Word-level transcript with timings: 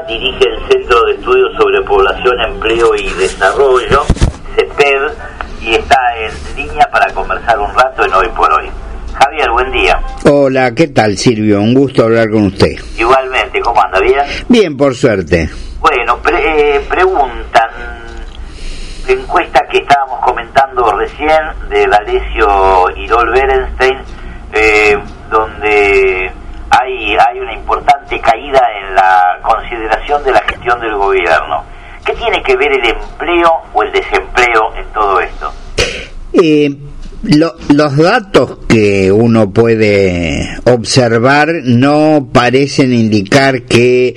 Dirige 0.00 0.48
el 0.48 0.58
Centro 0.68 1.02
de 1.04 1.12
Estudios 1.12 1.50
sobre 1.56 1.82
Población, 1.82 2.40
Empleo 2.40 2.94
y 2.96 3.10
Desarrollo, 3.10 4.02
CEPED, 4.56 5.12
y 5.60 5.74
está 5.74 5.96
en 6.18 6.56
línea 6.56 6.88
para 6.90 7.12
conversar 7.12 7.58
un 7.58 7.72
rato 7.74 8.04
en 8.04 8.12
Hoy 8.12 8.28
por 8.34 8.52
Hoy. 8.52 8.68
Javier, 9.14 9.50
buen 9.52 9.70
día. 9.70 10.00
Hola, 10.24 10.74
¿qué 10.74 10.88
tal 10.88 11.16
Silvio? 11.16 11.60
Un 11.60 11.74
gusto 11.74 12.04
hablar 12.04 12.30
con 12.30 12.46
usted. 12.46 12.76
Igualmente, 12.98 13.60
¿cómo 13.60 13.80
anda? 13.82 14.00
¿Bien? 14.00 14.18
Bien, 14.48 14.76
por 14.76 14.94
suerte. 14.94 15.50
Bueno, 15.78 16.18
eh, 16.32 16.84
preguntan, 16.88 17.70
encuesta 19.06 19.60
que 19.70 19.78
estábamos 19.78 20.20
comentando 20.24 20.90
recién 20.96 21.40
de 21.68 21.86
D'Alessio 21.86 22.90
y 22.96 23.06
Lol 23.06 23.30
Berenstein, 23.30 23.98
eh, 24.52 24.98
donde 25.30 26.32
hay, 26.80 27.16
hay 27.16 27.38
una 27.38 27.52
importante 27.52 28.20
caída 28.20 28.60
en 28.80 28.94
la 28.94 29.38
consideración 29.42 30.24
de 30.24 30.32
la 30.32 30.40
gestión 30.40 30.80
del 30.80 30.94
gobierno. 30.94 31.64
¿Qué 32.04 32.14
tiene 32.14 32.42
que 32.42 32.56
ver 32.56 32.72
el 32.72 32.84
empleo 32.84 33.50
o 33.72 33.82
el 33.82 33.92
desempleo 33.92 34.74
en 34.76 34.86
todo 34.92 35.20
esto? 35.20 35.52
Eh, 36.32 36.74
los 37.22 37.96
datos 37.96 38.58
que 38.68 39.12
uno 39.12 39.50
puede 39.50 40.58
observar 40.64 41.48
no 41.62 42.28
parecen 42.32 42.92
indicar 42.92 43.62
que 43.62 44.16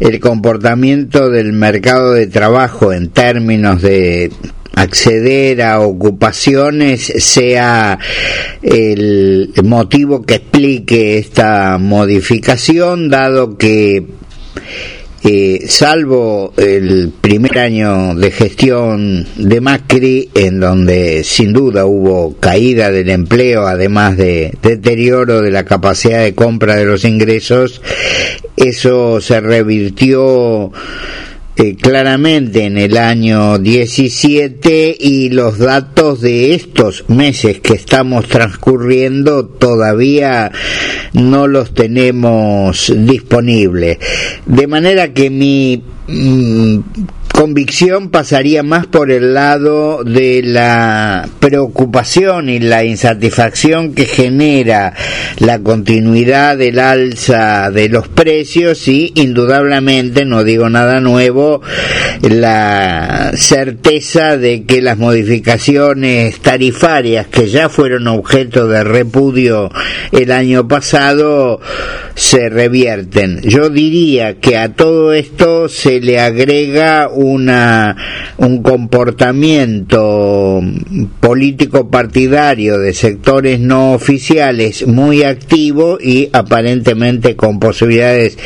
el 0.00 0.18
comportamiento 0.18 1.30
del 1.30 1.52
mercado 1.52 2.12
de 2.12 2.26
trabajo 2.26 2.92
en 2.92 3.10
términos 3.10 3.82
de 3.82 4.32
acceder 4.80 5.62
a 5.62 5.80
ocupaciones 5.80 7.12
sea 7.18 7.98
el 8.62 9.52
motivo 9.62 10.22
que 10.22 10.34
explique 10.36 11.18
esta 11.18 11.78
modificación, 11.78 13.08
dado 13.08 13.56
que 13.56 14.04
eh, 15.22 15.66
salvo 15.68 16.54
el 16.56 17.12
primer 17.20 17.58
año 17.58 18.14
de 18.14 18.30
gestión 18.30 19.26
de 19.36 19.60
Macri, 19.60 20.30
en 20.34 20.60
donde 20.60 21.24
sin 21.24 21.52
duda 21.52 21.84
hubo 21.84 22.36
caída 22.40 22.90
del 22.90 23.10
empleo, 23.10 23.66
además 23.66 24.16
de 24.16 24.56
deterioro 24.62 25.42
de 25.42 25.50
la 25.50 25.66
capacidad 25.66 26.22
de 26.22 26.34
compra 26.34 26.76
de 26.76 26.86
los 26.86 27.04
ingresos, 27.04 27.82
eso 28.56 29.20
se 29.20 29.40
revirtió 29.40 30.72
eh, 31.56 31.76
claramente 31.76 32.64
en 32.64 32.78
el 32.78 32.96
año 32.96 33.58
17 33.58 34.96
y 34.98 35.30
los 35.30 35.58
datos 35.58 36.20
de 36.20 36.54
estos 36.54 37.04
meses 37.08 37.60
que 37.60 37.74
estamos 37.74 38.28
transcurriendo 38.28 39.46
todavía 39.46 40.52
no 41.12 41.46
los 41.46 41.74
tenemos 41.74 42.92
disponibles. 42.96 43.98
De 44.46 44.66
manera 44.66 45.12
que 45.12 45.28
mi 45.28 45.82
mm, 46.06 46.78
convicción 47.40 48.10
pasaría 48.10 48.62
más 48.62 48.86
por 48.86 49.10
el 49.10 49.32
lado 49.32 50.04
de 50.04 50.42
la 50.44 51.26
preocupación 51.38 52.50
y 52.50 52.58
la 52.58 52.84
insatisfacción 52.84 53.94
que 53.94 54.04
genera 54.04 54.92
la 55.38 55.58
continuidad 55.60 56.58
del 56.58 56.78
alza 56.78 57.70
de 57.70 57.88
los 57.88 58.08
precios 58.08 58.86
y 58.88 59.12
indudablemente, 59.14 60.26
no 60.26 60.44
digo 60.44 60.68
nada 60.68 61.00
nuevo, 61.00 61.62
la 62.20 63.32
certeza 63.34 64.36
de 64.36 64.64
que 64.64 64.82
las 64.82 64.98
modificaciones 64.98 66.40
tarifarias 66.40 67.26
que 67.28 67.48
ya 67.48 67.70
fueron 67.70 68.06
objeto 68.06 68.68
de 68.68 68.84
repudio 68.84 69.70
el 70.12 70.30
año 70.30 70.68
pasado 70.68 71.58
se 72.14 72.50
revierten. 72.50 73.40
Yo 73.40 73.70
diría 73.70 74.40
que 74.40 74.58
a 74.58 74.74
todo 74.74 75.14
esto 75.14 75.70
se 75.70 76.02
le 76.02 76.20
agrega 76.20 77.08
un 77.08 77.29
una, 77.30 77.96
un 78.38 78.62
comportamiento 78.62 80.60
político 81.20 81.88
partidario 81.88 82.78
de 82.78 82.92
sectores 82.92 83.60
no 83.60 83.92
oficiales 83.92 84.86
muy 84.86 85.22
activo 85.22 85.98
y 86.00 86.28
aparentemente 86.32 87.36
con 87.36 87.60
posibilidades 87.60 88.38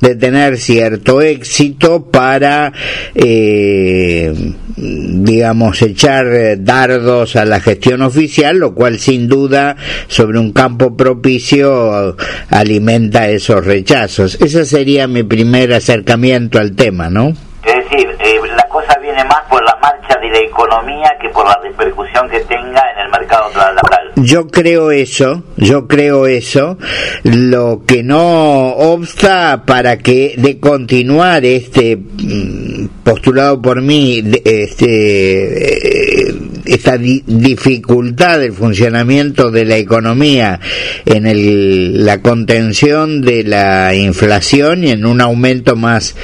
de 0.00 0.14
tener 0.14 0.58
cierto 0.58 1.20
éxito 1.20 2.10
para 2.10 2.72
eh, 3.14 4.32
digamos 4.76 5.82
echar 5.82 6.62
dardos 6.62 7.36
a 7.36 7.44
la 7.44 7.60
gestión 7.60 8.02
oficial 8.02 8.58
lo 8.58 8.74
cual 8.74 8.98
sin 8.98 9.28
duda 9.28 9.76
sobre 10.08 10.38
un 10.38 10.52
campo 10.52 10.96
propicio 10.96 12.16
alimenta 12.48 13.28
esos 13.28 13.64
rechazos. 13.64 14.38
Ese 14.40 14.64
sería 14.64 15.06
mi 15.06 15.22
primer 15.22 15.72
acercamiento 15.72 16.58
al 16.58 16.74
tema 16.74 17.10
no 17.10 17.34
es 17.62 17.74
decir, 17.90 18.08
eh, 18.20 18.40
la 18.56 18.66
viene 18.98 19.24
más 19.24 19.40
por 19.48 19.62
la 19.64 19.76
marcha 19.80 20.18
de 20.20 20.28
la 20.28 20.38
economía 20.38 21.16
que 21.20 21.28
por 21.30 21.46
la 21.46 21.58
repercusión 21.62 22.28
que 22.28 22.40
tenga 22.40 22.82
en 22.94 23.00
el 23.04 23.10
mercado 23.10 23.50
laboral. 23.54 24.12
Yo 24.16 24.48
creo 24.48 24.90
eso, 24.90 25.42
yo 25.56 25.86
creo 25.86 26.26
eso, 26.26 26.78
lo 27.24 27.82
que 27.86 28.02
no 28.02 28.68
obsta 28.70 29.62
para 29.66 29.98
que 29.98 30.34
de 30.36 30.58
continuar 30.58 31.44
este 31.44 31.96
mm, 31.96 32.86
postulado 33.04 33.60
por 33.60 33.80
mí, 33.82 34.22
este, 34.44 36.32
esta 36.64 36.96
dificultad 36.98 38.40
del 38.40 38.52
funcionamiento 38.52 39.50
de 39.50 39.64
la 39.64 39.76
economía 39.76 40.60
en 41.04 41.26
el, 41.26 42.04
la 42.04 42.20
contención 42.22 43.22
de 43.22 43.44
la 43.44 43.94
inflación 43.94 44.84
y 44.84 44.90
en 44.90 45.06
un 45.06 45.20
aumento 45.20 45.76
más 45.76 46.14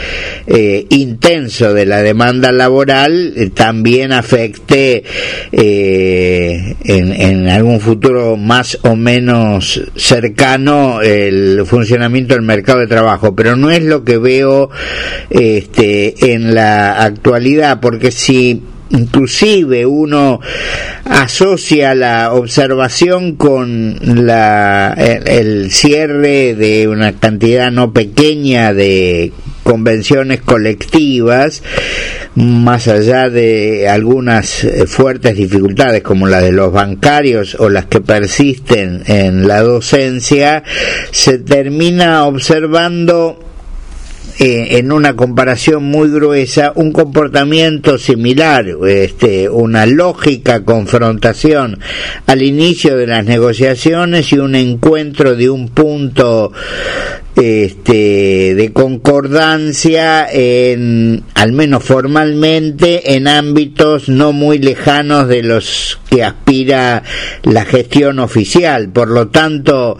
eh, 0.47 0.87
intenso 0.91 1.75
de 1.75 1.87
la 1.87 2.03
demanda 2.03 2.53
laboral 2.53 3.35
eh, 3.37 3.51
también 3.51 4.13
afecte 4.13 5.05
eh, 5.53 6.77
en, 6.85 7.13
en, 7.13 7.49
algún 7.49 7.81
futuro 7.81 8.37
más 8.37 8.79
o 8.83 8.97
menos 8.97 9.81
cercano 9.95 11.01
el 11.03 11.65
funcionamiento 11.67 12.35
del 12.35 12.43
mercado 12.43 12.81
de 12.81 12.87
trabajo. 12.87 13.35
Pero 13.35 13.57
no 13.57 13.71
es 13.71 13.83
lo 13.83 14.05
que 14.05 14.19
veo 14.19 14.71
este, 15.31 16.33
en 16.33 16.55
la 16.55 17.03
actualidad 17.03 17.81
porque 17.81 18.11
si 18.11 18.63
inclusive 18.91 19.87
uno 19.87 20.41
asocia 21.05 21.95
la 21.95 22.33
observación 22.33 23.37
con 23.37 23.99
la, 24.27 24.93
el, 24.97 25.71
cierre 25.71 26.55
de 26.55 26.89
una 26.89 27.13
cantidad 27.13 27.71
no 27.71 27.93
pequeña 27.93 28.73
de 28.73 29.33
convenciones 29.63 30.41
colectivas, 30.43 31.63
más 32.37 32.87
allá 32.87 33.29
de 33.29 33.89
algunas 33.89 34.63
eh, 34.63 34.87
fuertes 34.87 35.37
dificultades 35.37 36.03
como 36.03 36.29
la 36.29 36.41
de 36.41 36.53
los 36.53 36.73
bancarios 36.73 37.57
o 37.59 37.69
las 37.69 37.87
que 37.87 38.01
persisten 38.01 39.03
en 39.07 39.49
la 39.49 39.63
docencia, 39.63 40.63
se 41.11 41.39
termina 41.39 42.27
observando 42.27 43.46
eh, 44.39 44.79
en 44.79 44.93
una 44.93 45.17
comparación 45.17 45.85
muy 45.85 46.11
gruesa 46.11 46.73
un 46.75 46.93
comportamiento 46.93 47.97
similar, 47.97 48.67
este, 48.87 49.49
una 49.49 49.87
lógica 49.87 50.63
confrontación 50.63 51.79
al 52.27 52.43
inicio 52.43 52.99
de 52.99 53.07
las 53.07 53.25
negociaciones 53.25 54.31
y 54.33 54.39
un 54.39 54.55
encuentro 54.55 55.37
de 55.37 55.49
un 55.49 55.71
punto 55.71 56.53
este, 57.37 58.55
de 58.55 58.73
concordancia 58.73 60.27
en, 60.31 61.23
al 61.35 61.53
menos 61.53 61.85
formalmente, 61.85 63.15
en 63.15 63.29
ámbitos 63.29 64.09
no 64.09 64.33
muy 64.33 64.59
lejanos 64.59 65.29
de 65.29 65.43
los 65.43 66.01
que 66.09 66.25
aspira 66.25 67.03
la 67.43 67.67
gestión 67.67 68.19
oficial. 68.21 68.89
Por 68.89 69.09
lo 69.09 69.29
tanto, 69.29 69.99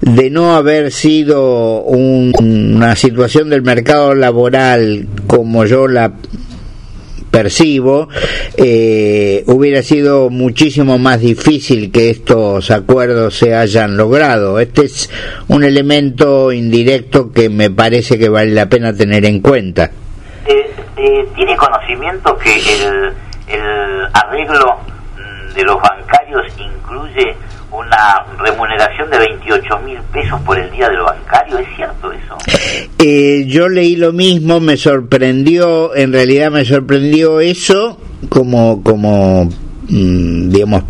de 0.00 0.30
no 0.30 0.54
haber 0.54 0.92
sido 0.92 1.82
una 1.82 2.94
situación 2.94 3.50
del 3.50 3.62
mercado 3.62 4.14
laboral 4.14 5.08
como 5.26 5.64
yo 5.64 5.88
la 5.88 6.14
percibo, 7.36 8.08
eh, 8.56 9.44
hubiera 9.46 9.82
sido 9.82 10.30
muchísimo 10.30 10.96
más 10.96 11.20
difícil 11.20 11.92
que 11.92 12.08
estos 12.08 12.70
acuerdos 12.70 13.36
se 13.36 13.54
hayan 13.54 13.98
logrado. 13.98 14.58
Este 14.58 14.86
es 14.86 15.10
un 15.48 15.62
elemento 15.62 16.50
indirecto 16.50 17.30
que 17.30 17.50
me 17.50 17.68
parece 17.68 18.18
que 18.18 18.30
vale 18.30 18.52
la 18.52 18.70
pena 18.70 18.94
tener 18.94 19.26
en 19.26 19.42
cuenta. 19.42 19.90
Eh, 20.46 20.70
eh, 20.96 21.28
¿Tiene 21.34 21.54
conocimiento 21.56 22.38
que 22.38 22.54
el, 22.56 23.12
el 23.48 24.06
arreglo 24.14 24.78
mm, 25.18 25.52
de 25.52 25.62
los 25.64 25.76
bancarios 25.76 26.46
incluye 26.58 27.36
una 27.76 28.24
remuneración 28.38 29.10
de 29.10 29.18
28 29.18 29.78
mil 29.84 29.98
pesos 30.12 30.40
por 30.42 30.58
el 30.58 30.70
día 30.70 30.88
del 30.88 31.00
bancario. 31.00 31.58
¿Es 31.58 31.68
cierto 31.76 32.12
eso? 32.12 32.36
Eh, 32.98 33.44
yo 33.46 33.68
leí 33.68 33.94
lo 33.94 34.12
mismo, 34.12 34.58
me 34.58 34.76
sorprendió, 34.76 35.94
en 35.94 36.12
realidad 36.12 36.50
me 36.50 36.64
sorprendió 36.64 37.40
eso 37.40 37.98
como, 38.30 38.82
como 38.82 39.44
mm, 39.88 40.48
digamos, 40.48 40.82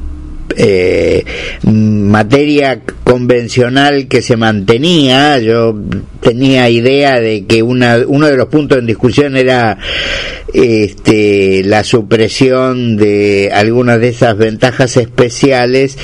eh, 0.56 1.24
materia 1.64 2.80
convencional 3.04 4.08
que 4.08 4.22
se 4.22 4.36
mantenía. 4.36 5.38
Yo 5.38 5.74
tenía 6.20 6.68
idea 6.70 7.20
de 7.20 7.44
que 7.46 7.62
una, 7.62 7.98
uno 8.06 8.26
de 8.26 8.36
los 8.36 8.48
puntos 8.48 8.78
en 8.78 8.86
discusión 8.86 9.36
era 9.36 9.78
este, 10.52 11.62
la 11.64 11.84
supresión 11.84 12.96
de 12.96 13.50
algunas 13.52 14.00
de 14.00 14.08
esas 14.08 14.36
ventajas 14.36 14.96
especiales, 14.96 15.98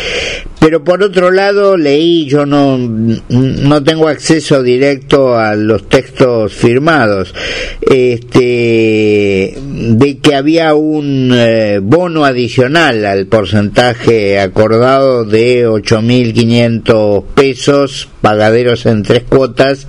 pero 0.63 0.85
por 0.85 1.03
otro 1.03 1.33
lado 1.33 1.77
leí, 1.77 2.27
yo 2.27 2.47
no, 2.47 2.79
no 2.79 3.83
tengo 3.83 4.07
acceso 4.07 4.63
directo 4.63 5.37
a 5.37 5.57
los 5.57 5.89
textos 5.89 6.53
firmados, 6.53 7.35
este, 7.81 9.59
de 9.61 10.19
que 10.23 10.37
había 10.37 10.75
un 10.75 11.33
eh, 11.35 11.81
bono 11.83 12.25
adicional 12.25 13.05
al 13.05 13.27
porcentaje 13.27 14.39
acordado 14.39 15.25
de 15.25 15.67
8.500 15.67 17.25
pesos 17.35 18.09
pagaderos 18.21 18.87
en 18.87 19.03
tres 19.03 19.25
cuotas, 19.25 19.89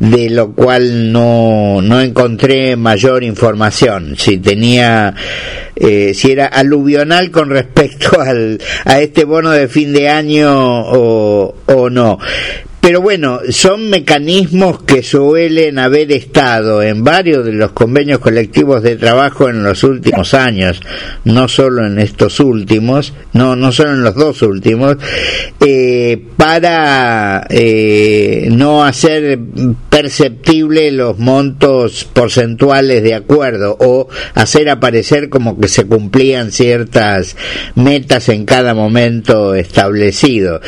de 0.00 0.28
lo 0.28 0.52
cual 0.52 1.12
no, 1.12 1.80
no 1.80 2.00
encontré 2.00 2.76
mayor 2.76 3.22
información. 3.22 4.16
Si 4.18 4.38
tenía, 4.38 5.14
eh, 5.80 6.12
si 6.14 6.30
era 6.30 6.46
aluvional 6.46 7.30
con 7.30 7.50
respecto 7.50 8.20
al, 8.20 8.60
a 8.84 9.00
este 9.00 9.24
bono 9.24 9.50
de 9.50 9.66
fin 9.66 9.92
de 9.92 10.08
año 10.08 10.52
o, 10.52 11.54
o 11.66 11.90
no. 11.90 12.18
Pero 12.80 13.02
bueno, 13.02 13.40
son 13.50 13.90
mecanismos 13.90 14.82
que 14.84 15.02
suelen 15.02 15.78
haber 15.78 16.10
estado 16.12 16.82
en 16.82 17.04
varios 17.04 17.44
de 17.44 17.52
los 17.52 17.72
convenios 17.72 18.20
colectivos 18.20 18.82
de 18.82 18.96
trabajo 18.96 19.50
en 19.50 19.62
los 19.62 19.84
últimos 19.84 20.32
años, 20.32 20.80
no 21.24 21.46
solo 21.46 21.86
en 21.86 21.98
estos 21.98 22.40
últimos, 22.40 23.12
no, 23.34 23.54
no 23.54 23.70
solo 23.70 23.92
en 23.92 24.02
los 24.02 24.14
dos 24.14 24.40
últimos, 24.40 24.96
eh, 25.60 26.22
para 26.38 27.46
eh, 27.50 28.48
no 28.50 28.82
hacer 28.82 29.38
perceptible 29.90 30.90
los 30.90 31.18
montos 31.18 32.08
porcentuales 32.10 33.02
de 33.02 33.14
acuerdo 33.14 33.76
o 33.78 34.08
hacer 34.34 34.70
aparecer 34.70 35.28
como 35.28 35.60
que 35.60 35.68
se 35.68 35.84
cumplían 35.84 36.50
ciertas 36.50 37.36
metas 37.74 38.30
en 38.30 38.46
cada 38.46 38.72
momento 38.72 39.54
establecido 39.54 40.60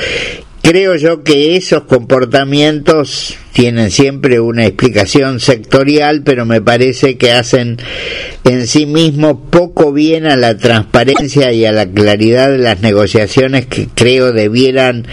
Creo 0.62 0.94
yo 0.94 1.25
que 1.25 1.56
esos 1.56 1.82
comportamientos 1.82 3.37
tienen 3.53 3.91
siempre 3.91 4.38
una 4.38 4.64
explicación 4.64 5.41
sectorial, 5.41 6.23
pero 6.23 6.47
me 6.47 6.62
parece 6.62 7.19
que 7.19 7.32
hacen 7.32 7.79
en 8.44 8.67
sí 8.67 8.87
mismo 8.87 9.41
poco 9.50 9.93
bien 9.93 10.27
a 10.27 10.37
la 10.37 10.56
transparencia 10.56 11.53
y 11.53 11.65
a 11.65 11.73
la 11.73 11.87
claridad 11.87 12.50
de 12.50 12.59
las 12.59 12.81
negociaciones 12.81 13.67
que 13.67 13.89
creo 13.94 14.33
debieran 14.33 15.06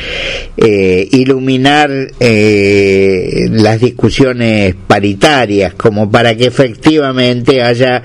eh, 0.58 1.08
iluminar 1.12 1.92
eh, 2.20 3.48
las 3.52 3.80
discusiones 3.82 4.76
paritarias, 4.88 5.76
como 5.76 6.10
para 6.10 6.36
que 6.36 6.46
efectivamente 6.46 7.62
haya 7.62 8.02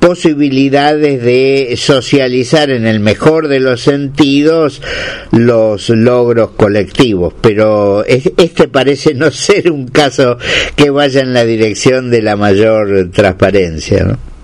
posibilidades 0.00 1.22
de 1.22 1.74
socializar 1.76 2.70
en 2.70 2.86
el 2.86 3.00
mejor 3.00 3.48
de 3.48 3.60
los 3.60 3.82
sentidos 3.82 4.82
los 5.30 5.88
logros 5.90 6.50
colectivos, 6.50 7.34
pero 7.40 8.04
este 8.04 8.68
parece 8.68 9.14
no 9.14 9.30
ser 9.30 9.70
un 9.70 9.88
caso 9.88 10.38
que 10.74 10.90
vaya 10.90 11.20
en 11.20 11.32
la 11.32 11.44
dirección 11.44 12.10
de 12.10 12.22
la 12.22 12.36
mayor 12.36 13.10
transparencia. 13.12 14.04
¿no? 14.04 14.35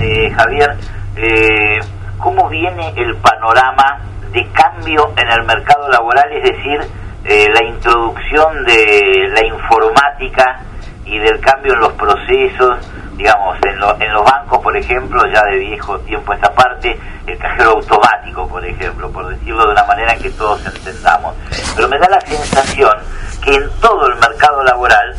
Eh, 0.00 0.30
Javier, 0.30 0.76
eh, 1.16 1.80
¿cómo 2.18 2.48
viene 2.48 2.92
el 2.96 3.16
panorama 3.16 4.00
de 4.30 4.46
cambio 4.52 5.12
en 5.16 5.28
el 5.28 5.44
mercado 5.44 5.88
laboral? 5.88 6.30
Es 6.32 6.44
decir, 6.44 6.78
eh, 7.24 7.48
la 7.52 7.64
introducción 7.64 8.64
de 8.64 9.28
la 9.34 9.44
informática 9.44 10.60
y 11.04 11.18
del 11.18 11.40
cambio 11.40 11.74
en 11.74 11.80
los 11.80 11.92
procesos, 11.94 12.92
digamos, 13.16 13.58
en, 13.66 13.80
los 14.12 14.24
bancos, 14.24 14.58
por 14.62 14.76
ejemplo, 14.76 15.20
ya 15.34 15.42
de 15.50 15.58
viejo 15.58 15.98
tiempo 16.00 16.32
esta 16.32 16.54
parte, 16.54 16.96
el 17.26 17.36
cajero 17.36 17.70
automático, 17.70 18.46
por 18.46 18.64
ejemplo, 18.64 19.10
por 19.10 19.26
decirlo 19.28 19.64
de 19.64 19.72
una 19.72 19.84
manera 19.84 20.14
que 20.14 20.30
todos 20.30 20.64
entendamos. 20.64 21.34
Pero 21.74 21.88
me 21.88 21.98
da 21.98 22.08
la 22.08 22.20
sensación 22.20 22.96
que 23.42 23.52
en 23.52 23.68
todo 23.80 24.06
el 24.06 24.14
mercado 24.20 24.62
laboral 24.62 25.14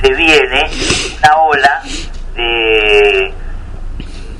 se 0.00 0.14
viene 0.14 0.70
una 1.18 1.36
ola 1.42 1.82
de 2.36 3.34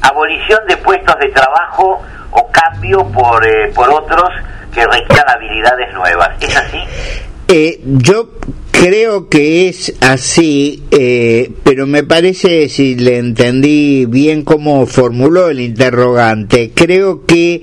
abolición 0.03 0.61
de 0.69 0.77
puestos 0.79 1.17
de 1.19 1.29
trabajo 1.29 2.03
o 2.31 2.51
cambio 2.51 3.07
por, 3.09 3.45
eh, 3.47 3.73
por 3.75 3.91
otros 3.91 4.29
que 4.73 4.85
requieran 4.87 5.29
habilidades 5.29 5.93
nuevas. 5.95 6.31
¿Es 6.41 6.57
así? 6.57 6.79
Eh, 7.49 7.81
yo 7.83 8.29
Creo 8.81 9.29
que 9.29 9.69
es 9.69 9.93
así, 10.01 10.85
eh, 10.91 11.51
pero 11.65 11.87
me 11.87 12.03
parece, 12.03 12.71
si 12.71 12.95
le 12.95 13.19
entendí 13.19 14.07
bien 14.07 14.41
cómo 14.41 14.87
formuló 14.87 15.51
el 15.51 15.61
interrogante, 15.61 16.71
creo 16.75 17.27
que 17.27 17.61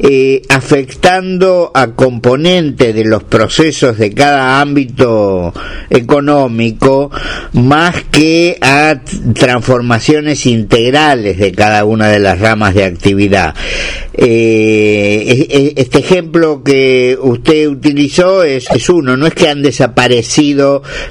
eh, 0.00 0.42
afectando 0.48 1.70
a 1.72 1.92
componentes 1.92 2.92
de 2.96 3.04
los 3.04 3.22
procesos 3.22 3.96
de 3.96 4.12
cada 4.12 4.60
ámbito 4.60 5.54
económico, 5.88 7.12
más 7.52 8.02
que 8.10 8.58
a 8.60 9.00
transformaciones 9.34 10.46
integrales 10.46 11.38
de 11.38 11.52
cada 11.52 11.84
una 11.84 12.08
de 12.08 12.18
las 12.18 12.40
ramas 12.40 12.74
de 12.74 12.82
actividad. 12.82 13.54
Eh, 14.14 15.74
este 15.76 15.98
ejemplo 16.00 16.64
que 16.64 17.16
usted 17.20 17.68
utilizó 17.68 18.42
es, 18.42 18.68
es 18.74 18.88
uno, 18.88 19.16
no 19.16 19.28
es 19.28 19.34
que 19.34 19.48
han 19.48 19.62
desaparecido 19.62 20.55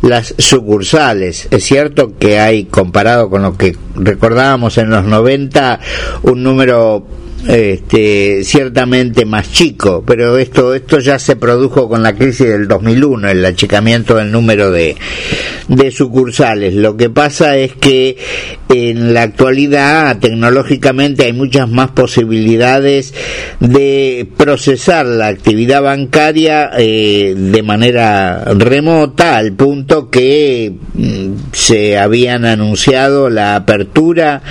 las 0.01 0.33
sucursales. 0.37 1.47
Es 1.51 1.63
cierto 1.63 2.17
que 2.17 2.39
hay, 2.39 2.65
comparado 2.65 3.29
con 3.29 3.43
lo 3.43 3.57
que 3.57 3.75
recordábamos 3.95 4.77
en 4.77 4.89
los 4.89 5.05
90, 5.05 5.79
un 6.23 6.43
número 6.43 7.05
este, 7.47 8.43
ciertamente 8.43 9.25
más 9.25 9.51
chico, 9.51 10.03
pero 10.05 10.37
esto, 10.37 10.73
esto 10.73 10.99
ya 10.99 11.19
se 11.19 11.35
produjo 11.35 11.87
con 11.87 12.03
la 12.03 12.15
crisis 12.15 12.47
del 12.47 12.67
2001, 12.67 13.29
el 13.29 13.45
achicamiento 13.45 14.15
del 14.15 14.31
número 14.31 14.71
de, 14.71 14.95
de 15.67 15.91
sucursales. 15.91 16.73
Lo 16.73 16.97
que 16.97 17.09
pasa 17.09 17.57
es 17.57 17.73
que 17.73 18.17
en 18.69 19.13
la 19.13 19.23
actualidad 19.23 20.19
tecnológicamente 20.19 21.25
hay 21.25 21.33
muchas 21.33 21.69
más 21.69 21.91
posibilidades 21.91 23.13
de 23.59 24.27
procesar 24.37 25.05
la 25.05 25.27
actividad 25.27 25.81
bancaria 25.81 26.71
eh, 26.77 27.33
de 27.35 27.63
manera 27.63 28.43
remota 28.45 29.37
al 29.37 29.53
punto 29.53 30.09
que 30.09 30.73
mm, 30.93 31.51
se 31.51 31.97
habían 31.97 32.45
anunciado 32.45 33.29
la 33.29 33.55
apertura 33.55 34.41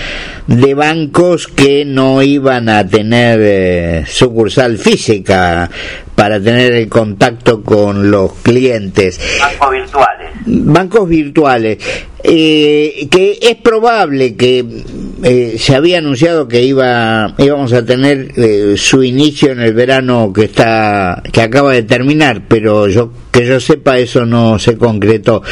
de 0.47 0.75
bancos 0.75 1.49
que 1.49 1.85
no 1.85 2.23
iban 2.23 2.69
a 2.69 2.84
tener 2.87 3.41
eh, 3.43 4.05
sucursal 4.07 4.79
física 4.79 5.71
para 6.15 6.41
tener 6.41 6.73
el 6.73 6.89
contacto 6.89 7.63
con 7.63 8.11
los 8.11 8.33
clientes. 8.35 9.21
Bancos 9.41 9.71
virtuales. 9.71 10.31
Bancos 10.47 11.09
virtuales. 11.09 11.79
Eh, 12.27 13.07
que 13.11 13.39
es 13.43 13.57
probable 13.57 14.35
que 14.35 14.65
eh, 15.23 15.57
se 15.59 15.75
había 15.75 15.99
anunciado 15.99 16.49
que 16.49 16.63
iba 16.63 17.35
íbamos 17.37 17.75
a 17.75 17.85
tener 17.85 18.33
eh, 18.37 18.77
su 18.79 19.03
inicio 19.03 19.53
en 19.53 19.61
el 19.61 19.75
verano 19.75 20.33
que 20.33 20.45
está 20.45 21.23
que 21.31 21.43
acaba 21.43 21.75
de 21.75 21.83
terminar 21.83 22.45
pero 22.49 22.89
yo 22.89 23.11
que 23.35 23.45
yo 23.45 23.59
sepa 23.59 23.99
eso 23.99 24.25
no 24.25 24.61
se 24.61 24.79
concretó. 24.79 25.43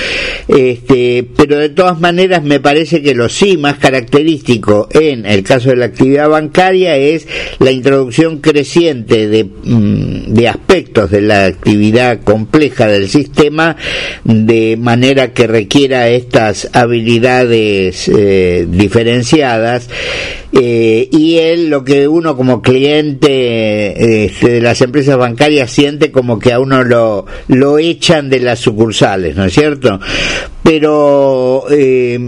Este 0.47 1.27
pero 1.37 1.59
de 1.59 1.69
todas 1.69 1.99
maneras 1.99 2.45
me 2.45 2.61
parece 2.61 3.03
que 3.03 3.13
lo 3.13 3.29
sí 3.29 3.57
más 3.57 3.79
característico 3.79 4.89
en 4.93 5.27
el 5.27 5.43
caso 5.43 5.71
de 5.71 5.77
la 5.77 5.87
actividad 5.87 6.29
bancaria 6.29 6.97
es 6.97 7.27
la 7.59 7.73
introducción 7.73 8.39
creciente 8.39 9.27
de, 9.27 9.45
mm, 9.45 10.33
de 10.33 10.49
aspectos 10.49 11.11
de 11.11 11.23
la 11.23 11.47
actividad 11.47 12.21
compleja 12.23 12.87
del 12.87 13.09
sistema 13.09 13.77
de 14.23 14.77
manera 14.77 15.33
que 15.33 15.49
requiera 15.49 16.09
estas 16.09 16.69
habilidades 16.73 18.09
eh, 18.09 18.65
diferenciadas 18.71 19.89
eh, 20.53 21.09
y 21.11 21.39
él 21.39 21.71
lo 21.71 21.83
que 21.83 22.07
uno 22.07 22.37
como 22.37 22.61
cliente 22.61 24.27
este, 24.27 24.51
de 24.51 24.61
las 24.61 24.83
empresas 24.83 25.17
bancarias 25.17 25.71
siente 25.71 26.13
como 26.13 26.39
que 26.39 26.53
a 26.53 26.61
uno 26.61 26.85
lo 26.85 27.27
echan 27.79 28.31
de 28.31 28.41
las 28.41 28.61
sucursales, 28.61 29.37
¿no 29.37 29.45
es 29.45 29.53
cierto? 29.53 30.01
Pero 30.63 31.65
eh, 31.71 32.19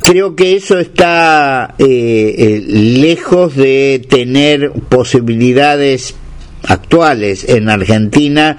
creo 0.00 0.34
que 0.34 0.56
eso 0.56 0.78
está 0.78 1.74
lejos 1.78 3.54
de 3.56 4.04
tener 4.08 4.72
posibilidades 4.88 6.14
actuales 6.68 7.48
en 7.48 7.68
Argentina 7.68 8.56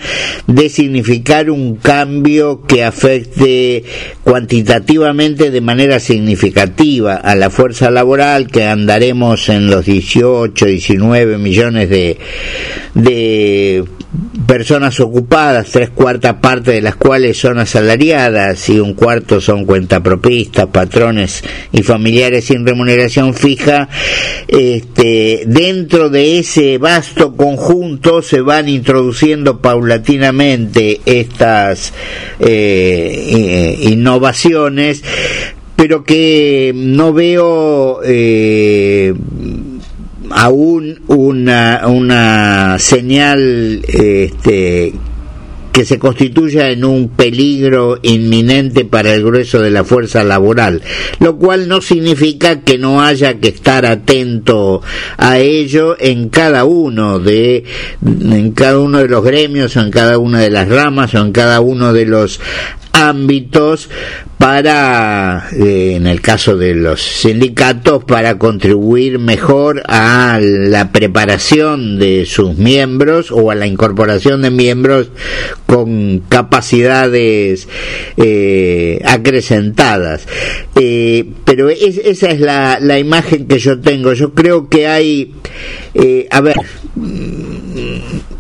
de 0.48 0.70
significar 0.70 1.50
un 1.50 1.76
cambio 1.76 2.64
que 2.66 2.84
afecte 2.84 3.84
cuantitativamente 4.24 5.52
de 5.52 5.62
manera 5.62 6.00
significativa 6.00 7.16
a 7.16 7.36
la 7.36 7.50
fuerza 7.50 7.92
laboral, 7.92 8.48
que 8.48 8.66
andaremos 8.66 9.50
en 9.50 9.68
los 9.68 9.86
18, 9.86 10.66
19 10.66 11.38
millones 11.38 11.90
de, 11.90 12.18
de 12.94 13.84
personas 14.48 15.00
ocupadas, 15.00 15.70
tres 15.72 15.90
cuartas 15.90 16.36
partes 16.36 16.74
de 16.76 16.82
las 16.82 16.96
cuales 16.96 17.38
son 17.38 17.60
asalariadas 17.60 18.70
y 18.70 18.80
un 18.80 18.94
cuarto 18.94 19.42
son 19.42 19.66
cuentapropistas, 19.66 20.68
patrones 20.68 21.44
y 21.72 21.84
familiares 21.84 22.46
sin 22.46 22.66
remuneración 22.66 23.34
fija, 23.34 23.90
este, 24.48 25.44
dentro 25.48 26.10
de 26.10 26.40
ese 26.40 26.78
vasto 26.78 27.36
conjunto 27.36 28.22
se 28.22 28.42
van 28.42 28.70
introduciendo 28.70 29.60
paulatinamente 29.60 31.02
estas 31.06 31.94
eh, 32.40 33.78
innovaciones, 33.82 35.04
pero 35.76 36.04
que 36.04 36.72
no 36.76 37.14
veo 37.14 38.00
eh, 38.04 39.14
aún 40.32 41.02
una, 41.08 41.84
una 41.88 42.78
señal 42.80 43.82
este, 43.88 44.94
que 45.78 45.86
se 45.86 46.00
constituya 46.00 46.72
en 46.72 46.84
un 46.84 47.10
peligro 47.10 48.00
inminente 48.02 48.84
para 48.84 49.14
el 49.14 49.24
grueso 49.24 49.62
de 49.62 49.70
la 49.70 49.84
fuerza 49.84 50.24
laboral, 50.24 50.82
lo 51.20 51.38
cual 51.38 51.68
no 51.68 51.82
significa 51.82 52.62
que 52.62 52.80
no 52.80 53.00
haya 53.00 53.40
que 53.40 53.50
estar 53.50 53.86
atento 53.86 54.82
a 55.18 55.38
ello 55.38 55.96
en 56.00 56.30
cada 56.30 56.66
uno 56.66 57.20
de 57.20 57.64
en 58.04 58.54
cada 58.54 58.80
uno 58.80 58.98
de 58.98 59.08
los 59.08 59.24
gremios 59.24 59.76
o 59.78 59.82
en 59.82 59.92
cada 59.92 60.18
una 60.18 60.40
de 60.40 60.50
las 60.50 60.68
ramas 60.68 61.14
o 61.14 61.20
en 61.20 61.32
cada 61.32 61.62
uno 61.62 61.94
de 61.94 62.08
los 62.08 62.40
ámbitos 62.92 63.90
para, 64.38 65.50
eh, 65.52 65.96
en 65.96 66.06
el 66.06 66.22
caso 66.22 66.58
de 66.58 66.76
los 66.76 67.02
sindicatos, 67.02 68.04
para 68.04 68.38
contribuir 68.38 69.18
mejor 69.18 69.82
a 69.88 70.40
la 70.42 70.92
preparación 70.92 71.98
de 71.98 72.26
sus 72.28 72.56
miembros 72.56 73.32
o 73.32 73.50
a 73.50 73.56
la 73.56 73.66
incorporación 73.66 74.44
de 74.44 74.52
miembros 74.52 75.10
con 75.66 76.20
capacidades 76.30 77.68
eh, 78.18 79.02
acrecentadas. 79.06 80.28
Eh, 80.76 81.26
pero 81.44 81.70
esa 81.70 82.30
es 82.30 82.40
la, 82.40 82.80
la, 82.80 83.00
imagen 83.00 83.48
que 83.48 83.58
yo 83.58 83.80
tengo. 83.80 84.14
Yo 84.14 84.34
creo 84.34 84.70
que 84.70 84.88
hay, 84.88 85.34
a 86.30 86.42
ver, 86.42 86.56
mm, 86.96 87.98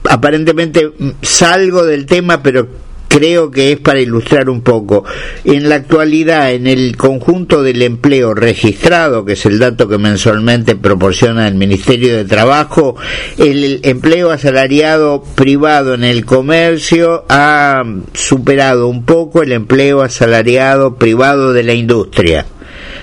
aparentemente 0.09 0.91
salgo 1.23 1.83
del 1.85 2.05
tema, 2.05 2.43
pero 2.43 2.86
creo 3.07 3.51
que 3.51 3.71
es 3.71 3.79
para 3.79 3.99
ilustrar 3.99 4.49
un 4.49 4.61
poco. 4.61 5.03
En 5.43 5.69
la 5.69 5.75
actualidad, 5.75 6.51
en 6.53 6.67
el 6.67 6.95
conjunto 6.97 7.63
del 7.63 7.81
empleo 7.81 8.33
registrado, 8.33 9.25
que 9.25 9.33
es 9.33 9.45
el 9.45 9.59
dato 9.59 9.87
que 9.87 9.97
mensualmente 9.97 10.75
proporciona 10.75 11.47
el 11.47 11.55
Ministerio 11.55 12.15
de 12.15 12.25
Trabajo, 12.25 12.95
el 13.37 13.79
empleo 13.83 14.31
asalariado 14.31 15.23
privado 15.35 15.93
en 15.93 16.03
el 16.03 16.25
comercio 16.25 17.25
ha 17.29 17.83
superado 18.13 18.87
un 18.87 19.03
poco 19.03 19.43
el 19.43 19.51
empleo 19.51 20.01
asalariado 20.01 20.95
privado 20.95 21.53
de 21.53 21.63
la 21.63 21.73
industria. 21.73 22.45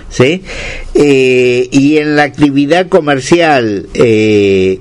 ¿Sí? 0.08 0.42
Eh, 0.94 1.68
y 1.72 1.96
en 1.96 2.14
la 2.14 2.22
actividad 2.22 2.88
comercial 2.88 3.88
eh, 3.94 4.78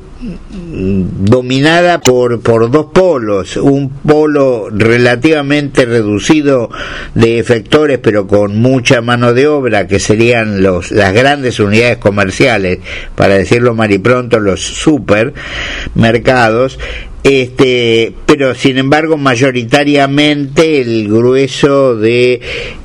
dominada 0.74 2.02
por, 2.02 2.42
por 2.42 2.72
dos 2.72 2.88
polos, 2.88 3.56
un 3.58 3.90
polo 3.90 4.70
relativamente 4.72 5.86
reducido 5.86 6.72
de 7.14 7.38
efectores 7.38 8.00
pero 8.00 8.26
con 8.28 8.60
mucha 8.60 9.02
mano 9.02 9.34
de 9.34 9.48
obra 9.48 9.86
que 9.88 10.00
serían 10.00 10.64
los, 10.64 10.92
las 10.92 11.14
grandes 11.14 11.60
unidades 11.60 11.98
comerciales, 11.98 12.80
para 13.16 13.36
decirlo 13.36 13.76
pronto 14.00 14.40
los 14.40 14.62
supermercados, 14.62 16.80
este, 17.24 18.14
pero 18.26 18.54
sin 18.54 18.78
embargo 18.78 19.18
mayoritariamente 19.18 20.82
el 20.82 21.08
grueso 21.08 21.96
de 21.96 22.42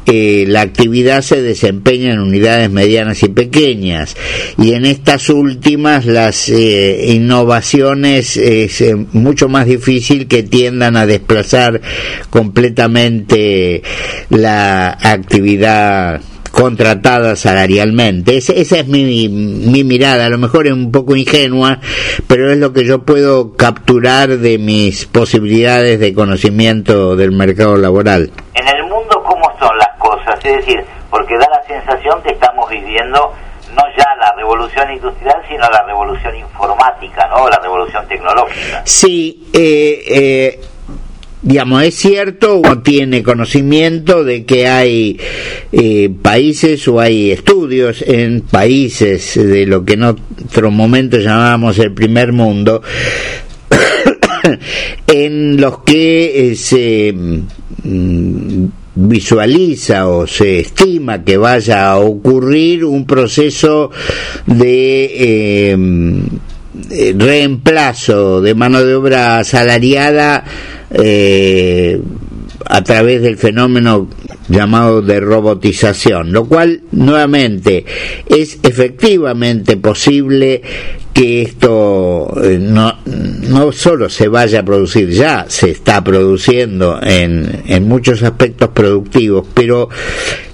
eh, 0.06 0.44
la 0.46 0.60
actividad 0.62 1.22
se 1.22 1.42
desempeña 1.42 2.12
en 2.12 2.20
unidades 2.20 2.70
medianas 2.70 3.22
y 3.24 3.28
pequeñas. 3.28 4.16
Y 4.56 4.72
en 4.72 4.86
estas 4.86 5.28
últimas 5.28 6.06
las 6.06 6.48
eh, 6.48 7.06
innovaciones 7.08 8.36
es 8.36 8.80
eh, 8.80 8.94
mucho 9.12 9.48
más 9.48 9.66
difícil 9.66 10.28
que 10.28 10.44
tiendan 10.44 10.96
a 10.96 11.04
desplazar 11.04 11.80
completamente 12.30 13.82
la 14.30 14.92
actividad 14.92 16.20
contratada 16.50 17.36
salarialmente. 17.36 18.36
esa 18.36 18.52
es 18.52 18.86
mi, 18.86 19.28
mi 19.28 19.84
mirada, 19.84 20.26
a 20.26 20.28
lo 20.28 20.38
mejor 20.38 20.66
es 20.66 20.72
un 20.72 20.90
poco 20.90 21.16
ingenua, 21.16 21.78
pero 22.26 22.50
es 22.50 22.58
lo 22.58 22.72
que 22.72 22.84
yo 22.84 23.02
puedo 23.02 23.56
capturar 23.56 24.38
de 24.38 24.58
mis 24.58 25.06
posibilidades 25.06 26.00
de 26.00 26.14
conocimiento 26.14 27.16
del 27.16 27.32
mercado 27.32 27.76
laboral. 27.76 28.30
En 28.54 28.68
el 28.68 28.82
mundo, 28.84 29.22
¿cómo 29.24 29.44
son 29.58 29.76
las 29.78 29.98
cosas? 29.98 30.38
Es 30.44 30.56
decir, 30.58 30.84
porque 31.10 31.34
da 31.38 31.46
la 31.50 31.62
sensación 31.66 32.22
que 32.22 32.32
estamos 32.32 32.68
viviendo 32.70 33.32
no 33.74 33.82
ya 33.96 34.06
la 34.18 34.32
revolución 34.36 34.90
industrial, 34.92 35.40
sino 35.48 35.68
la 35.68 35.82
revolución 35.84 36.34
informática, 36.36 37.28
¿no? 37.28 37.48
La 37.48 37.58
revolución 37.58 38.06
tecnológica. 38.08 38.82
Sí, 38.84 39.48
eh, 39.52 40.02
eh 40.08 40.60
digamos, 41.42 41.84
es 41.84 41.94
cierto, 41.94 42.58
uno 42.58 42.82
tiene 42.82 43.22
conocimiento 43.22 44.24
de 44.24 44.44
que 44.44 44.66
hay 44.66 45.18
eh, 45.72 46.10
países 46.22 46.86
o 46.88 47.00
hay 47.00 47.30
estudios 47.30 48.02
en 48.02 48.40
países 48.42 49.34
de 49.36 49.66
lo 49.66 49.84
que 49.84 49.94
en 49.94 50.04
otro 50.04 50.70
momento 50.70 51.18
llamábamos 51.18 51.78
el 51.78 51.92
primer 51.92 52.32
mundo, 52.32 52.82
en 55.06 55.60
los 55.60 55.78
que 55.80 56.50
eh, 56.50 56.56
se 56.56 57.12
mm, 57.12 58.64
visualiza 58.96 60.08
o 60.08 60.26
se 60.26 60.60
estima 60.60 61.22
que 61.22 61.36
vaya 61.36 61.90
a 61.90 61.98
ocurrir 61.98 62.84
un 62.84 63.06
proceso 63.06 63.92
de 64.46 65.70
eh, 65.70 67.12
reemplazo 67.16 68.40
de 68.40 68.54
mano 68.54 68.84
de 68.84 68.94
obra 68.94 69.38
asalariada 69.38 70.44
eh, 70.90 72.00
a 72.66 72.82
través 72.82 73.22
del 73.22 73.36
fenómeno 73.36 74.08
llamado 74.48 75.02
de 75.02 75.20
robotización, 75.20 76.32
lo 76.32 76.46
cual 76.46 76.82
nuevamente 76.92 77.84
es 78.26 78.58
efectivamente 78.62 79.76
posible 79.76 80.62
que 81.12 81.42
esto 81.42 82.32
eh, 82.42 82.58
no, 82.60 82.94
no 83.04 83.72
solo 83.72 84.08
se 84.08 84.28
vaya 84.28 84.60
a 84.60 84.64
producir, 84.64 85.10
ya 85.10 85.46
se 85.48 85.70
está 85.70 86.02
produciendo 86.02 87.00
en, 87.02 87.62
en 87.66 87.88
muchos 87.88 88.22
aspectos 88.22 88.68
productivos, 88.68 89.46
pero 89.52 89.88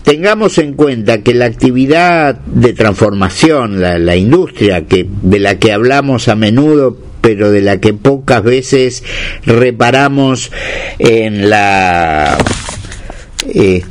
tengamos 0.03 0.59
en 0.59 0.73
cuenta 0.73 1.23
que 1.23 1.35
la 1.35 1.45
actividad 1.47 2.37
de 2.47 2.73
transformación, 2.73 3.81
la, 3.81 3.99
la 3.99 4.17
industria 4.17 4.87
que, 4.87 5.07
de 5.23 5.39
la 5.39 5.59
que 5.59 5.73
hablamos 5.73 6.29
a 6.29 6.35
menudo, 6.35 6.97
pero 7.25 7.51
de 7.51 7.63
la 7.63 7.81
que 7.81 7.95
pocas 7.95 8.43
veces 8.43 9.03
reparamos 9.47 10.53
en 10.99 11.49
la 11.49 12.37
eh, 13.49 13.83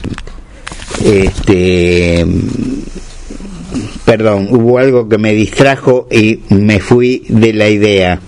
este 1.03 2.25
perdón, 4.05 4.49
hubo 4.51 4.77
algo 4.77 5.09
que 5.09 5.17
me 5.17 5.31
distrajo 5.31 6.07
y 6.11 6.43
me 6.49 6.79
fui 6.79 7.25
de 7.27 7.53
la 7.53 7.69
idea. 7.69 8.19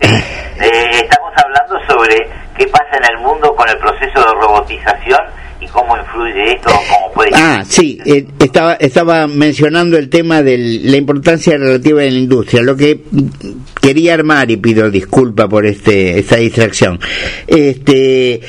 Eh, 0.00 0.90
estamos 0.92 1.32
hablando 1.36 1.78
sobre 1.88 2.16
qué 2.58 2.66
pasa 2.66 2.96
en 2.96 3.14
el 3.14 3.22
mundo 3.22 3.54
con 3.54 3.68
el 3.68 3.78
proceso 3.78 4.18
de 4.18 4.34
robotización 4.40 5.20
cómo 5.72 5.96
influye 5.96 6.54
esto, 6.54 6.70
cómo 6.70 7.12
puede... 7.12 7.30
Ah, 7.34 7.64
sí, 7.66 7.98
eh, 8.04 8.26
estaba, 8.38 8.74
estaba 8.74 9.26
mencionando 9.26 9.96
el 9.96 10.08
tema 10.08 10.42
de 10.42 10.58
la 10.58 10.96
importancia 10.96 11.56
relativa 11.56 12.02
de 12.02 12.10
la 12.10 12.18
industria. 12.18 12.62
Lo 12.62 12.76
que 12.76 13.00
quería 13.80 14.14
armar, 14.14 14.50
y 14.50 14.56
pido 14.56 14.90
disculpa 14.90 15.48
por 15.48 15.66
este 15.66 16.18
esta 16.18 16.36
distracción, 16.36 16.98
este 17.46 18.40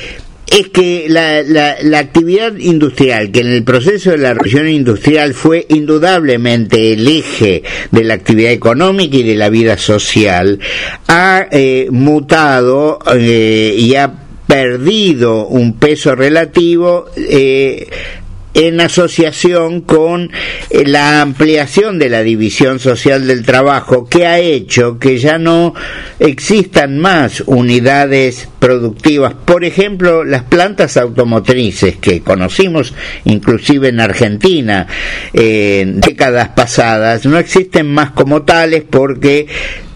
es 0.52 0.68
que 0.68 1.06
la, 1.08 1.42
la, 1.42 1.76
la, 1.82 1.98
actividad 1.98 2.54
industrial, 2.56 3.30
que 3.30 3.40
en 3.40 3.48
el 3.48 3.64
proceso 3.64 4.10
de 4.10 4.18
la 4.18 4.34
revolución 4.34 4.68
industrial 4.68 5.32
fue 5.32 5.64
indudablemente 5.70 6.92
el 6.92 7.08
eje 7.08 7.62
de 7.90 8.04
la 8.04 8.14
actividad 8.14 8.52
económica 8.52 9.16
y 9.16 9.22
de 9.22 9.34
la 9.34 9.48
vida 9.48 9.78
social, 9.78 10.58
ha 11.08 11.46
eh, 11.50 11.88
mutado 11.90 12.98
eh, 13.16 13.74
y 13.78 13.94
ha 13.94 14.12
perdido 14.52 15.46
un 15.46 15.78
peso 15.78 16.14
relativo 16.14 17.06
eh, 17.16 17.88
en 18.52 18.82
asociación 18.82 19.80
con 19.80 20.30
eh, 20.68 20.84
la 20.84 21.22
ampliación 21.22 21.98
de 21.98 22.10
la 22.10 22.22
división 22.22 22.78
social 22.78 23.26
del 23.26 23.46
trabajo 23.46 24.06
que 24.10 24.26
ha 24.26 24.40
hecho 24.40 24.98
que 24.98 25.16
ya 25.16 25.38
no 25.38 25.72
existan 26.18 26.98
más 26.98 27.42
unidades 27.46 28.46
productivas. 28.58 29.32
Por 29.32 29.64
ejemplo, 29.64 30.22
las 30.22 30.42
plantas 30.42 30.98
automotrices 30.98 31.96
que 31.96 32.20
conocimos 32.20 32.92
inclusive 33.24 33.88
en 33.88 34.00
Argentina 34.00 34.86
en 35.32 35.98
décadas 35.98 36.50
pasadas 36.50 37.24
no 37.24 37.38
existen 37.38 37.90
más 37.90 38.10
como 38.10 38.42
tales 38.42 38.84
porque 38.84 39.46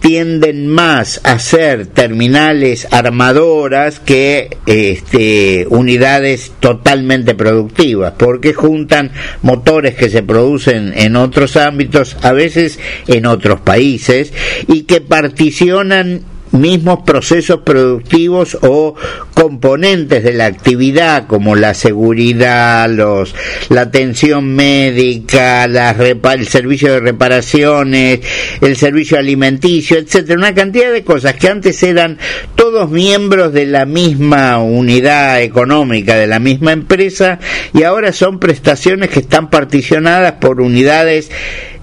tienden 0.07 0.67
más 0.67 1.19
a 1.25 1.37
ser 1.37 1.85
terminales 1.85 2.87
armadoras 2.91 3.99
que 3.99 4.55
este, 4.65 5.67
unidades 5.69 6.53
totalmente 6.61 7.35
productivas, 7.35 8.13
porque 8.17 8.53
juntan 8.53 9.11
motores 9.41 9.95
que 9.95 10.09
se 10.09 10.23
producen 10.23 10.93
en 10.95 11.17
otros 11.17 11.57
ámbitos, 11.57 12.15
a 12.21 12.31
veces 12.31 12.79
en 13.07 13.25
otros 13.25 13.59
países, 13.59 14.31
y 14.69 14.83
que 14.83 15.01
particionan 15.01 16.21
mismos 16.51 16.99
procesos 17.05 17.61
productivos 17.61 18.57
o 18.61 18.95
componentes 19.33 20.23
de 20.23 20.33
la 20.33 20.45
actividad 20.45 21.27
como 21.27 21.55
la 21.55 21.73
seguridad, 21.73 22.89
los, 22.89 23.35
la 23.69 23.81
atención 23.81 24.55
médica, 24.55 25.67
la, 25.67 25.91
el 25.91 26.47
servicio 26.47 26.93
de 26.93 26.99
reparaciones, 26.99 28.21
el 28.61 28.75
servicio 28.75 29.17
alimenticio, 29.17 29.97
etcétera, 29.97 30.37
una 30.37 30.53
cantidad 30.53 30.91
de 30.91 31.03
cosas 31.03 31.35
que 31.35 31.47
antes 31.47 31.81
eran 31.83 32.17
todos 32.55 32.89
miembros 32.89 33.53
de 33.53 33.65
la 33.65 33.85
misma 33.85 34.57
unidad 34.57 35.41
económica, 35.41 36.15
de 36.15 36.27
la 36.27 36.39
misma 36.39 36.71
empresa 36.71 37.39
y 37.73 37.83
ahora 37.83 38.11
son 38.11 38.39
prestaciones 38.39 39.09
que 39.09 39.19
están 39.19 39.49
particionadas 39.49 40.33
por 40.33 40.61
unidades 40.61 41.29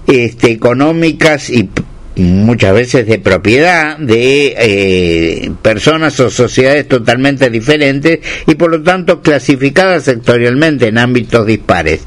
este, 0.07 0.51
económicas 0.51 1.49
y 1.49 1.69
muchas 2.15 2.73
veces 2.73 3.07
de 3.07 3.19
propiedad 3.19 3.97
de 3.97 4.55
eh, 4.57 5.51
personas 5.61 6.19
o 6.19 6.29
sociedades 6.29 6.87
totalmente 6.87 7.49
diferentes 7.49 8.19
y 8.47 8.55
por 8.55 8.71
lo 8.71 8.81
tanto 8.81 9.21
clasificadas 9.21 10.03
sectorialmente 10.03 10.87
en 10.87 10.97
ámbitos 10.97 11.45
dispares. 11.45 12.01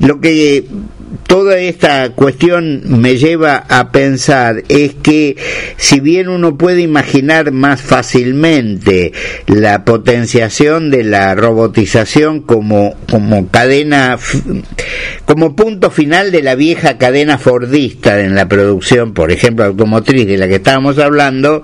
Lo 0.00 0.20
que 0.20 0.64
toda 1.26 1.58
esta 1.58 2.10
cuestión 2.10 2.82
me 3.00 3.16
lleva 3.16 3.64
a 3.68 3.90
pensar 3.90 4.62
es 4.68 4.94
que 4.94 5.36
si 5.76 6.00
bien 6.00 6.28
uno 6.28 6.56
puede 6.56 6.82
imaginar 6.82 7.52
más 7.52 7.80
fácilmente 7.82 9.12
la 9.46 9.84
potenciación 9.84 10.90
de 10.90 11.04
la 11.04 11.34
robotización 11.34 12.40
como, 12.40 12.94
como 13.10 13.48
cadena, 13.48 14.18
como 15.24 15.56
punto 15.56 15.90
final 15.90 16.32
de 16.32 16.42
la 16.42 16.54
vieja 16.54 16.98
cadena 16.98 17.38
fordista 17.38 18.20
en 18.20 18.34
la 18.34 18.48
producción, 18.48 19.14
por 19.14 19.30
ejemplo, 19.30 19.64
automotriz 19.64 20.26
de 20.26 20.38
la 20.38 20.48
que 20.48 20.56
estábamos 20.56 20.98
hablando, 20.98 21.62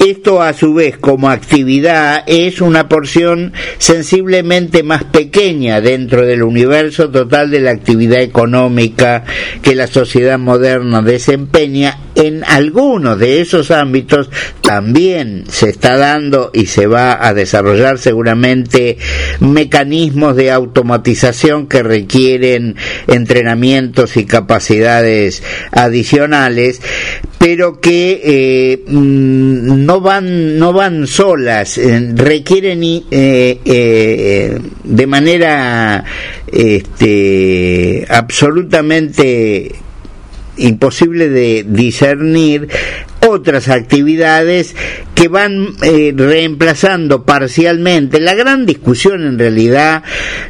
esto 0.00 0.40
a 0.42 0.54
su 0.54 0.72
vez 0.72 0.96
como 0.96 1.28
actividad 1.28 2.24
es 2.26 2.62
una 2.62 2.88
porción 2.88 3.52
sensiblemente 3.76 4.82
más 4.82 5.04
pequeña 5.04 5.82
dentro 5.82 6.26
del 6.26 6.42
universo 6.42 7.10
total 7.10 7.50
de 7.50 7.60
la 7.60 7.72
actividad 7.72 8.22
económica 8.22 9.24
que 9.62 9.74
la 9.74 9.86
sociedad 9.86 10.38
moderna 10.38 11.02
desempeña. 11.02 11.98
En 12.14 12.44
algunos 12.44 13.18
de 13.18 13.40
esos 13.40 13.70
ámbitos 13.70 14.30
también 14.62 15.44
se 15.48 15.68
está 15.68 15.96
dando 15.96 16.50
y 16.52 16.66
se 16.66 16.86
va 16.86 17.24
a 17.26 17.34
desarrollar 17.34 17.98
seguramente 17.98 18.98
mecanismos 19.40 20.34
de 20.34 20.50
automatización 20.50 21.66
que 21.66 21.82
requieren 21.82 22.76
entrenamientos 23.06 24.16
y 24.16 24.24
capacidades 24.24 25.42
adicionales, 25.72 26.80
pero 27.40 27.80
que 27.80 28.20
eh, 28.22 28.84
mm, 28.86 29.86
no 29.86 30.00
van 30.02 30.58
no 30.58 30.74
van 30.74 31.06
solas 31.06 31.78
eh, 31.78 32.12
requieren 32.14 32.84
eh, 32.84 33.02
eh, 33.64 34.58
de 34.84 35.06
manera 35.06 36.04
este, 36.46 38.04
absolutamente 38.10 39.74
imposible 40.56 41.28
de 41.28 41.64
discernir 41.66 42.68
otras 43.26 43.68
actividades 43.68 44.74
que 45.14 45.28
van 45.28 45.68
eh, 45.82 46.12
reemplazando 46.16 47.24
parcialmente. 47.24 48.20
La 48.20 48.34
gran 48.34 48.64
discusión 48.66 49.26
en 49.26 49.38
realidad 49.38 50.02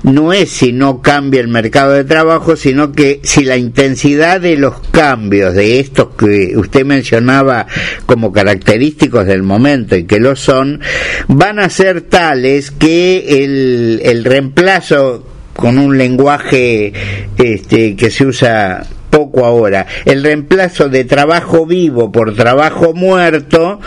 no 0.02 0.32
es 0.32 0.50
si 0.50 0.72
no 0.72 1.02
cambia 1.02 1.40
el 1.40 1.48
mercado 1.48 1.92
de 1.92 2.04
trabajo, 2.04 2.56
sino 2.56 2.92
que 2.92 3.20
si 3.24 3.44
la 3.44 3.56
intensidad 3.56 4.40
de 4.40 4.56
los 4.56 4.80
cambios 4.90 5.54
de 5.54 5.80
estos 5.80 6.14
que 6.14 6.52
usted 6.56 6.84
mencionaba 6.84 7.66
como 8.06 8.32
característicos 8.32 9.26
del 9.26 9.42
momento 9.42 9.96
y 9.96 10.04
que 10.04 10.20
lo 10.20 10.36
son, 10.36 10.80
van 11.28 11.58
a 11.58 11.68
ser 11.68 12.02
tales 12.02 12.70
que 12.70 13.44
el, 13.44 14.00
el 14.04 14.24
reemplazo 14.24 15.24
con 15.54 15.78
un 15.78 15.98
lenguaje 15.98 16.92
este, 17.36 17.96
que 17.96 18.10
se 18.10 18.24
usa 18.24 18.86
poco 19.10 19.44
ahora. 19.44 19.86
El 20.04 20.22
reemplazo 20.22 20.88
de 20.88 21.04
trabajo 21.04 21.66
vivo 21.66 22.10
por 22.10 22.34
trabajo 22.34 22.94
muerto 22.94 23.80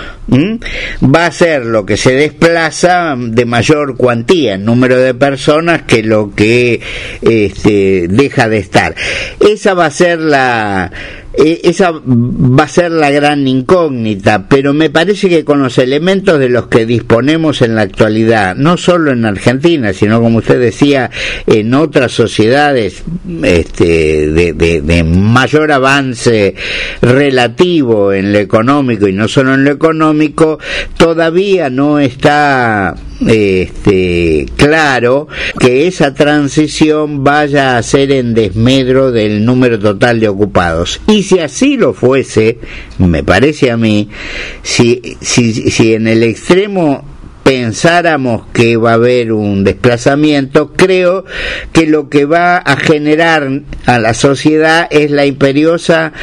va 1.03 1.25
a 1.25 1.31
ser 1.31 1.65
lo 1.65 1.85
que 1.85 1.97
se 1.97 2.13
desplaza 2.13 3.15
de 3.17 3.45
mayor 3.45 3.97
cuantía 3.97 4.55
en 4.55 4.65
número 4.65 4.97
de 4.97 5.13
personas 5.13 5.83
que 5.83 6.03
lo 6.03 6.33
que 6.35 6.81
este, 7.21 8.07
deja 8.09 8.49
de 8.49 8.57
estar. 8.57 8.95
Esa 9.39 9.73
va 9.73 9.85
a 9.85 9.91
ser 9.91 10.19
la 10.19 10.91
eh, 11.35 11.61
esa 11.63 11.91
va 11.91 12.63
a 12.65 12.67
ser 12.67 12.91
la 12.91 13.09
gran 13.09 13.47
incógnita, 13.47 14.47
pero 14.47 14.73
me 14.73 14.91
parece 14.91 15.29
que 15.29 15.43
con 15.43 15.61
los 15.61 15.79
elementos 15.79 16.39
de 16.39 16.49
los 16.49 16.67
que 16.67 16.85
disponemos 16.85 17.61
en 17.63 17.75
la 17.75 17.81
actualidad, 17.81 18.55
no 18.55 18.77
solo 18.77 19.11
en 19.11 19.25
Argentina, 19.25 19.93
sino 19.93 20.21
como 20.21 20.39
usted 20.39 20.59
decía, 20.59 21.09
en 21.47 21.73
otras 21.73 22.11
sociedades 22.11 23.03
este, 23.43 24.31
de, 24.31 25.03
mayor 25.03 25.71
avance 25.71 26.55
relativo 27.01 28.13
en 28.13 28.31
lo 28.31 28.39
económico 28.39 29.07
y 29.07 29.13
no 29.13 29.27
solo 29.27 29.55
en 29.55 29.63
lo 29.63 29.71
económico, 29.71 30.59
todavía 30.97 31.69
no 31.69 31.99
está 31.99 32.95
este, 33.27 34.45
claro 34.55 35.27
que 35.59 35.87
esa 35.87 36.13
transición 36.13 37.23
vaya 37.23 37.77
a 37.77 37.83
ser 37.83 38.11
en 38.11 38.33
desmedro 38.33 39.11
del 39.11 39.45
número 39.45 39.79
total 39.79 40.19
de 40.19 40.27
ocupados. 40.27 41.01
Y 41.07 41.22
si 41.23 41.39
así 41.39 41.77
lo 41.77 41.93
fuese, 41.93 42.59
me 42.99 43.23
parece 43.23 43.71
a 43.71 43.77
mí, 43.77 44.09
si, 44.61 45.01
si, 45.21 45.53
si 45.71 45.93
en 45.93 46.07
el 46.07 46.23
extremo 46.23 47.05
pensáramos 47.43 48.47
que 48.53 48.77
va 48.77 48.91
a 48.91 48.95
haber 48.95 49.33
un 49.33 49.63
desplazamiento, 49.63 50.73
creo 50.73 51.25
que 51.71 51.85
lo 51.85 52.09
que 52.09 52.25
va 52.25 52.57
a 52.57 52.77
generar 52.77 53.61
a 53.85 53.99
la 53.99 54.13
sociedad 54.13 54.87
es 54.89 55.11
la 55.11 55.25
imperiosa 55.25 56.13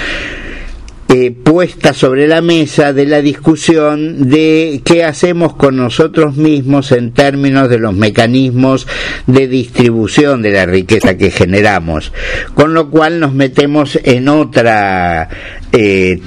eh, 1.12 1.32
puesta 1.32 1.92
sobre 1.92 2.28
la 2.28 2.40
mesa 2.40 2.92
de 2.92 3.04
la 3.04 3.20
discusión 3.20 4.30
de 4.30 4.80
qué 4.84 5.02
hacemos 5.02 5.56
con 5.56 5.76
nosotros 5.76 6.36
mismos 6.36 6.92
en 6.92 7.12
términos 7.12 7.68
de 7.68 7.80
los 7.80 7.94
mecanismos 7.94 8.86
de 9.26 9.48
distribución 9.48 10.40
de 10.40 10.52
la 10.52 10.66
riqueza 10.66 11.16
que 11.16 11.32
generamos, 11.32 12.12
con 12.54 12.74
lo 12.74 12.90
cual 12.90 13.18
nos 13.18 13.34
metemos 13.34 13.98
en 14.04 14.28
otra 14.28 15.28
eh, 15.72 16.20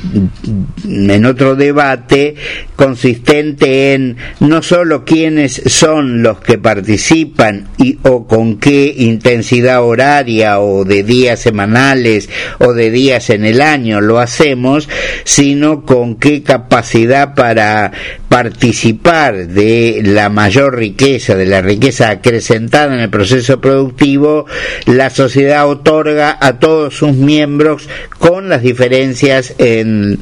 en 0.85 1.25
otro 1.25 1.55
debate 1.55 2.35
consistente 2.75 3.93
en 3.93 4.17
no 4.39 4.61
solo 4.61 5.03
quiénes 5.03 5.61
son 5.65 6.23
los 6.23 6.39
que 6.39 6.57
participan 6.57 7.67
y 7.77 7.99
o 8.03 8.25
con 8.25 8.57
qué 8.57 8.93
intensidad 8.97 9.83
horaria 9.83 10.59
o 10.59 10.85
de 10.85 11.03
días 11.03 11.39
semanales 11.39 12.29
o 12.59 12.73
de 12.73 12.89
días 12.89 13.29
en 13.29 13.45
el 13.45 13.61
año 13.61 14.01
lo 14.01 14.19
hacemos, 14.19 14.87
sino 15.23 15.83
con 15.85 16.15
qué 16.15 16.43
capacidad 16.43 17.35
para 17.35 17.91
participar 18.29 19.47
de 19.47 20.01
la 20.03 20.29
mayor 20.29 20.77
riqueza, 20.77 21.35
de 21.35 21.45
la 21.45 21.61
riqueza 21.61 22.09
acrecentada 22.09 22.93
en 22.93 23.01
el 23.01 23.09
proceso 23.09 23.61
productivo, 23.61 24.45
la 24.85 25.09
sociedad 25.09 25.67
otorga 25.67 26.37
a 26.39 26.59
todos 26.59 26.95
sus 26.95 27.13
miembros 27.13 27.87
con 28.17 28.49
las 28.49 28.61
diferencias 28.61 29.32
en, 29.57 30.19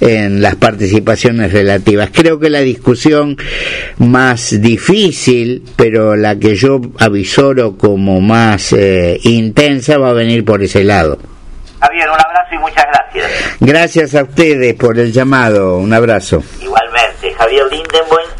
en 0.00 0.42
las 0.42 0.56
participaciones 0.56 1.52
relativas. 1.52 2.10
Creo 2.12 2.38
que 2.38 2.50
la 2.50 2.60
discusión 2.60 3.36
más 3.98 4.60
difícil, 4.60 5.62
pero 5.76 6.16
la 6.16 6.38
que 6.38 6.54
yo 6.56 6.80
avisoro 6.98 7.76
como 7.76 8.20
más 8.20 8.72
eh, 8.72 9.18
intensa, 9.24 9.98
va 9.98 10.10
a 10.10 10.14
venir 10.14 10.44
por 10.44 10.62
ese 10.62 10.84
lado. 10.84 11.18
Javier, 11.80 12.08
un 12.08 12.14
abrazo 12.14 12.54
y 12.54 12.58
muchas 12.58 12.84
gracias. 12.86 13.30
Gracias 13.60 14.14
a 14.14 14.22
ustedes 14.22 14.74
por 14.74 14.98
el 14.98 15.12
llamado, 15.12 15.76
un 15.76 15.92
abrazo. 15.92 16.42
Igualmente, 16.60 17.32
Javier 17.36 17.64
Lindenboim 17.70 18.33